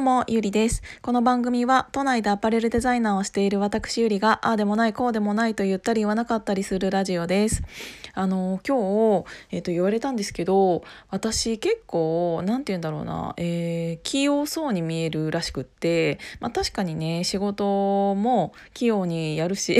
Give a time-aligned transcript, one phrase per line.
[0.00, 0.82] うも、ゆりです。
[1.02, 7.62] この番組は、都内でアパレルデザイナーをしている私ゆりが、ああでもない、こうでもないと言ったり言わなかったりするラジオです。
[8.14, 19.78] あの、今日、えっ、ー、と、言われたんですけど、私結構、なんて言うんだろうな、えー、器用そうに見えるらしくって、まあ確かにね、仕事も器用にやるし、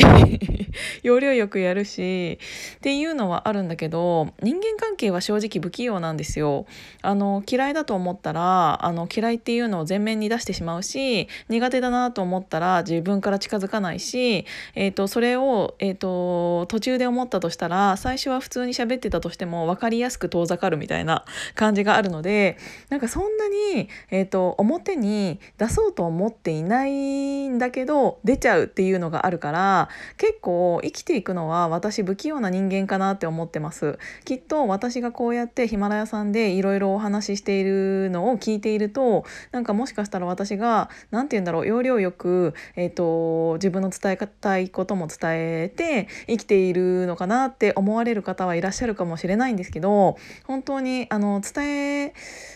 [1.03, 2.39] 要領よくやるし、
[2.77, 6.67] っていうのはあるんだけど、人間関係は正直不器用なんですよ。
[7.01, 21.25] あの、嫌いだと思ったら、あの、嫌いっていうのを全面に出してしまうし苦手だなと思ったら自分から近づかないし、えーと、それを、えーと、途中で思ったとしたら最初は普通に喋ってたとしても分かりやすく遠ざかるみたいな
[21.55, 22.57] 感じがあるので
[22.89, 33.99] なんかそんなに、えーと表に出そうと思っていないんだけど出ちゃうっていうのがあるから結構生きていくのは私不器用な人間かなって思ってます。
[34.25, 45.19] きっと私がこうやってヒマラヤさんでいろいろお話ししているのを聞いているとなんかもししかしたら私が何て言うんだろう要領よく、えーと、自分の伝えたいことも伝
[45.65, 50.17] えて生きているのかなって思われる方はいらっしゃるかもしれないんですけど
[50.47, 52.15] 本当にあの伝え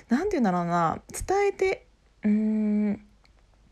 [0.08, 1.86] 何て言うんだろうな伝えて
[2.22, 3.00] うーん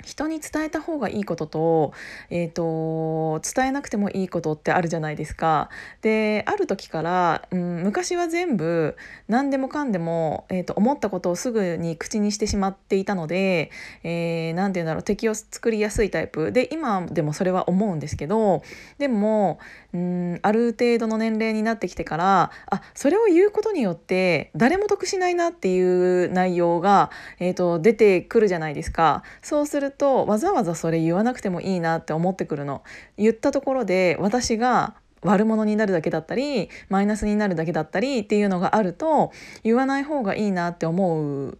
[0.03, 1.92] 人に伝えた方がいいことと,、
[2.31, 5.69] えーと、伝えなくてもいいことってあるじゃないですか。
[6.03, 8.97] である時から、うん、昔は全部
[9.28, 13.70] 何でもかんでも、えーと、思ったことをすぐに口にしてしまっていたので
[14.03, 18.62] 何、えー、て言うんだろう敵を作りやすいタイプで今でもそれは思うんですけど
[18.98, 19.59] でも、
[19.92, 29.22] うん、ある程度の年齢になってきてからあそれを言うことによって誰も得しないなっていう内容が、えーと出てくるじゃないですか。
[29.42, 32.83] そうするとわざわざそれ言わなくてもいいなって思ってくるの。
[33.17, 39.31] 言ったところで私が悪者になるだけだったりマイナスになるだけだったりっていうのがあると
[39.62, 41.59] 言わない方がいいなって思う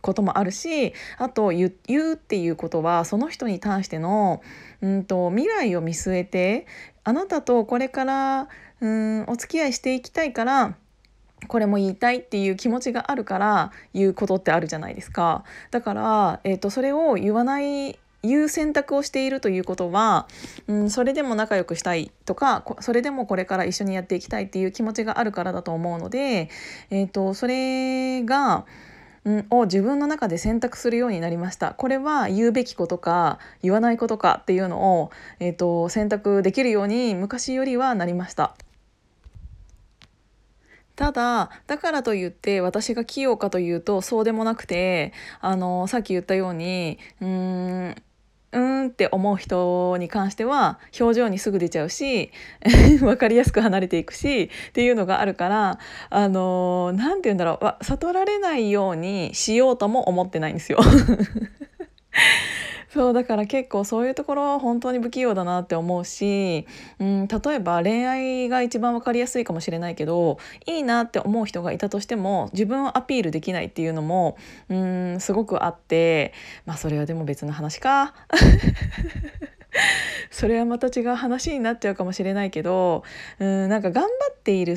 [0.00, 4.42] こともあるしあと言うっていうことはその人に対しての
[4.80, 6.66] うんと未来を見据えて
[7.04, 8.48] あなたとこれから
[8.80, 10.74] うんお付き合いしていきたいから
[11.48, 15.44] これも言いたいっていう気持ちがあるから言うことってあるじゃないですか。
[15.70, 20.26] だから、えーと、それを言わない言う選択をしているということは、
[20.66, 26.50] うん、それでも仲良くしたいとかそれでもこれから一緒にやっていきたいっていう気持ちがあるからだと思うので、
[26.90, 28.64] えーと、それが、
[29.24, 35.10] うん、を自分の中で選択するようになりましたこれは言うべきことか言わないことかっていうのを、
[35.40, 38.54] えーと選択できるように昔よりはなりました。
[40.96, 47.28] ただだからといって私が器用かというとそうでもなくてあのさっき言ったようにうー
[47.90, 48.02] ん
[48.52, 52.32] うーんって思う人に関しては表情にすぐ出ちゃうし
[52.98, 60.78] 分かりやすく離れていくしっていうのがあるからあの何て言うんだろう悟られないようにしようとも思ってないんですよ。
[62.96, 66.66] そうだから結構そういうところは本当に不器用だなって思うし、
[66.98, 74.38] うん、例えば恋愛が一番分かりやすいかもしれないけどいいなって思う人がいたとしても自分をアピールできないっていうのも
[74.70, 76.32] うんすごくあって
[76.64, 78.14] まあそれはでも別の話か。
[80.30, 83.04] それはまた違う話になっちゃうかもしれないけど
[83.38, 84.76] うんなんか頑張っている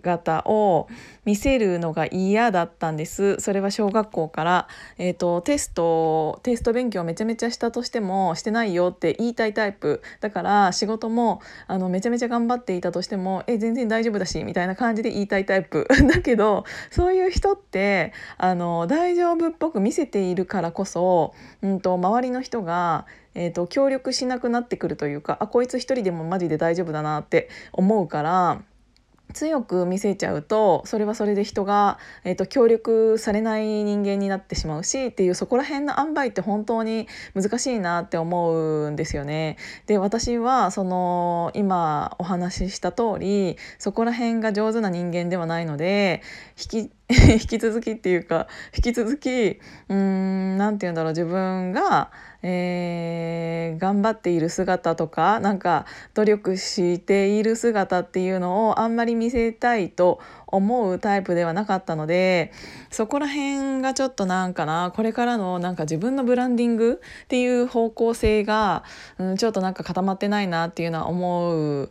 [0.00, 0.88] 姿を
[1.24, 3.38] 見せるのが嫌だったんです。
[3.40, 4.68] それは小学校から、
[4.98, 10.02] えーと、テストテスト勉強めちゃめちゃしたとしてもしてないよって言いたいタイプ。
[10.20, 15.86] だから仕事もあのめちゃめちゃ頑張っていたとしてもえ全然大丈夫だしみたいな感じで言いたいタイプ。
[16.08, 28.62] だけどそういう人ってあの大丈夫っぽく見せているからこそ、うんと、周りの人がえーと協力しなくなってくるというかあこいつ一人でもマジで大丈夫だなって思うから
[29.32, 39.56] 強く見せちゃうとそれはそれで人が、えーと、協力されない人間になってしまうしっていうそこら辺の塩梅って本当に難しいなって思うんですよね。
[39.86, 46.22] で私はその今お話しした通りそこら辺が上手な人間ではないので
[46.58, 46.90] 引き
[47.32, 52.12] 引き続きっていうか引き続きうーん何て言うんだろう自分が、
[52.42, 60.20] えー、頑張っている姿とかなんか努力している姿っていうのをあんまり見せたいと
[60.52, 62.52] 思うタイプではなかったので
[62.90, 68.84] そこら辺がちょっとなんかなこれからのなんか自分のブランディングっていう方向性が、
[69.18, 71.90] うん、ちょっとなんか固まってないなっていうのは思う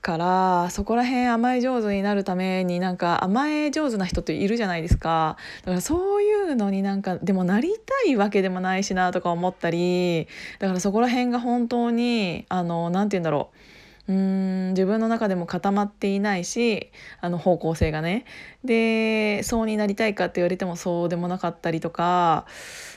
[0.00, 5.36] からそこら辺甘え上手になるためになんか甘え上手な人っているじゃないですか。
[5.62, 10.26] だからそういうのになんかでもなりたいわけでもないしなとか思ったり
[10.58, 13.77] だからそこら辺が本当にあの何て言うんだろう。
[14.08, 16.90] うーん自分の中でも固まっていないし
[17.20, 18.24] あの方向性がね
[18.64, 22.46] でそうになりたいかって言われてもそうでもなかったりとか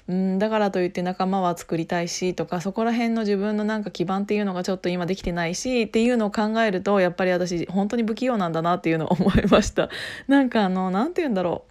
[0.08, 9.90] うんだからといって仲間は作りたいしとかそこら辺の自分のなんか基盤っていうのがちょっと今できてないしっていうのを考えるとやっぱり私本当に不器用なんだなっていうのを思いました。
[10.28, 11.71] なんかあの何て言うんだろう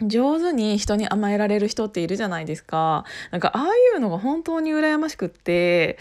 [0.00, 3.04] 上手に人に甘えられる人っているじゃないですか。
[3.30, 5.98] なんかああいうのが本当に羨ましくって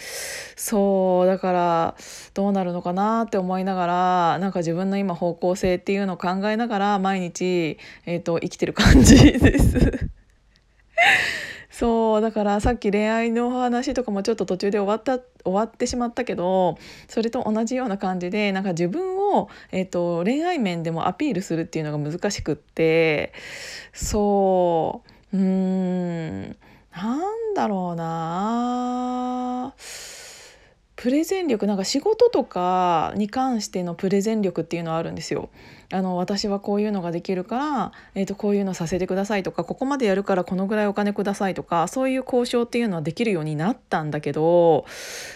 [0.56, 1.96] そうだから
[2.34, 10.10] どうなるのかなって思いながらなんか自分の今方向性っていうのを考えながら毎日、えーと、生きてる感じです
[11.72, 16.78] そうだからさっき恋愛の話とかもちょっと途中で終わった終わってしまったけど
[17.08, 23.34] それと同じような感じでなんか自分を、えーと、恋愛面でもアピールするっていうのが難しくって
[23.94, 25.02] そ
[25.34, 26.58] ううん
[26.94, 28.31] なんだろうな。
[31.02, 35.50] プレゼン力なんか仕事とかに関してのプレゼン力っていうのはあるんですよ。
[35.92, 44.86] あの私はこういうのができるから、えー、とこういうのさせてくださいとかここまでやるからこのぐらいお金くださいとかそういう交渉っていうのはできるようになったんだけど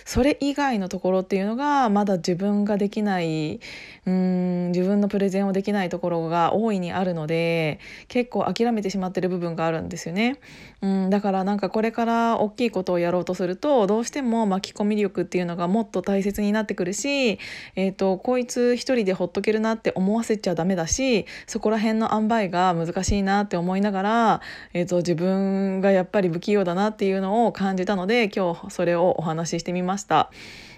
[0.05, 3.59] それ以外のところっていうのがまだ自分ができない
[4.05, 10.39] うーん自分のプレゼンをできないところが大いにあるので結構諦めてしまってる部分があるんですよね。
[10.81, 17.39] うんだからなんかこれから大きいことをやろうとするとどうしても巻き込み力っていうのがもっと大切になってくるし、
[17.75, 24.41] えーと、こいつ一人でほっとけるなって思わせちゃダメだしそこら辺の塩梅が難しいなって思いながら、
[24.73, 30.31] えーと、自分がやっぱり不器用だなっていうのを感じたので今日それをお話ししてみました。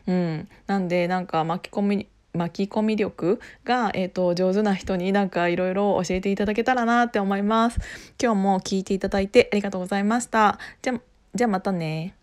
[0.07, 7.79] うん、なんでなんか巻き込み巻き込み力が、えーと、上手な人になんかいろいろ教えていただけたらなって思います。
[8.21, 10.59] 今日も聞いていただいてありがとうございました。
[10.81, 11.01] じゃ
[11.35, 12.16] じゃあまたね。